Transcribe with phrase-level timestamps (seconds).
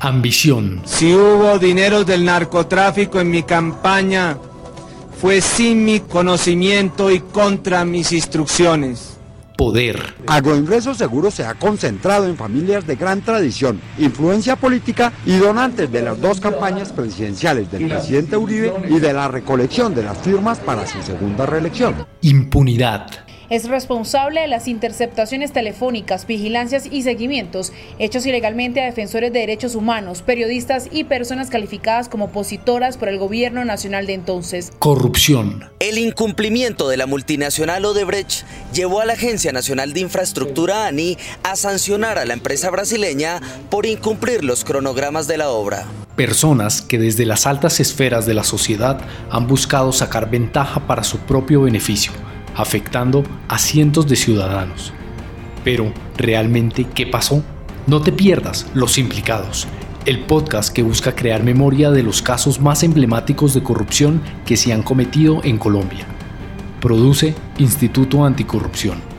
[0.00, 0.82] Ambición.
[0.84, 4.38] Si hubo dinero del narcotráfico en mi campaña,
[5.20, 9.18] fue sin mi conocimiento y contra mis instrucciones
[9.58, 10.14] poder.
[10.28, 16.00] Agroingreso Seguro se ha concentrado en familias de gran tradición, influencia política y donantes de
[16.00, 20.86] las dos campañas presidenciales del presidente Uribe y de la recolección de las firmas para
[20.86, 22.06] su segunda reelección.
[22.22, 29.40] Impunidad es responsable de las interceptaciones telefónicas, vigilancias y seguimientos hechos ilegalmente a defensores de
[29.40, 34.72] derechos humanos, periodistas y personas calificadas como opositoras por el gobierno nacional de entonces.
[34.78, 35.70] Corrupción.
[35.78, 41.56] El incumplimiento de la multinacional Odebrecht llevó a la Agencia Nacional de Infraestructura ANI a
[41.56, 45.86] sancionar a la empresa brasileña por incumplir los cronogramas de la obra.
[46.16, 51.18] Personas que desde las altas esferas de la sociedad han buscado sacar ventaja para su
[51.20, 52.12] propio beneficio
[52.58, 54.92] afectando a cientos de ciudadanos.
[55.64, 57.42] Pero, ¿realmente qué pasó?
[57.86, 59.66] No te pierdas Los Implicados,
[60.04, 64.72] el podcast que busca crear memoria de los casos más emblemáticos de corrupción que se
[64.72, 66.06] han cometido en Colombia.
[66.80, 69.17] Produce Instituto Anticorrupción.